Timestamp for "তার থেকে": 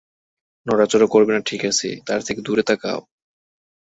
2.07-2.39